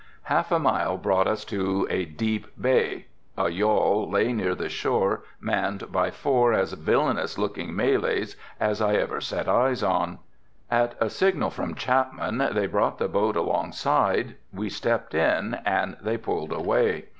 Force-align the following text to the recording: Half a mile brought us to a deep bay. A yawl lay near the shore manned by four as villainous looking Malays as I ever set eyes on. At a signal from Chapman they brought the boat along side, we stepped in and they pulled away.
Half 0.23 0.51
a 0.51 0.57
mile 0.57 0.97
brought 0.97 1.27
us 1.27 1.45
to 1.45 1.85
a 1.87 2.05
deep 2.05 2.47
bay. 2.59 3.05
A 3.37 3.49
yawl 3.51 4.09
lay 4.09 4.33
near 4.33 4.55
the 4.55 4.67
shore 4.67 5.21
manned 5.39 5.91
by 5.91 6.09
four 6.09 6.53
as 6.53 6.73
villainous 6.73 7.37
looking 7.37 7.75
Malays 7.75 8.35
as 8.59 8.81
I 8.81 8.95
ever 8.95 9.21
set 9.21 9.47
eyes 9.47 9.83
on. 9.83 10.17
At 10.71 10.95
a 10.99 11.07
signal 11.07 11.51
from 11.51 11.75
Chapman 11.75 12.39
they 12.53 12.65
brought 12.65 12.97
the 12.97 13.07
boat 13.07 13.35
along 13.35 13.73
side, 13.73 14.37
we 14.51 14.69
stepped 14.69 15.13
in 15.13 15.59
and 15.67 15.97
they 16.01 16.17
pulled 16.17 16.51
away. 16.51 17.05